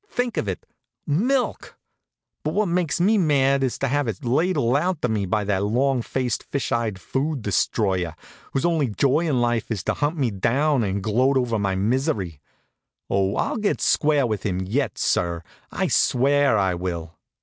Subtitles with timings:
[0.09, 0.65] Think of it,
[1.05, 1.77] milk!
[2.43, 5.61] But what makes me mad is to have it ladled out to me by that
[5.63, 8.15] long faced, fish eyed food destroyer,
[8.51, 12.39] whose only joy in life is to hunt me down and gloat over my misery.
[13.11, 17.15] Oh, I'll get square with him yet, sir; I swear I will."